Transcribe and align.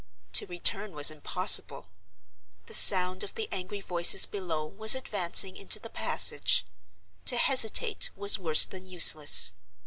To 0.33 0.47
return 0.47 0.93
was 0.93 1.11
impossible—the 1.11 2.73
sound 2.73 3.23
of 3.23 3.35
the 3.35 3.47
angry 3.51 3.81
voices 3.81 4.25
below 4.25 4.65
was 4.65 4.95
advancing 4.95 5.55
into 5.55 5.79
the 5.79 5.91
passage. 5.91 6.65
To 7.25 7.37
hesitate 7.37 8.09
was 8.15 8.39
worse 8.39 8.65
than 8.65 8.87
useless. 8.87 9.53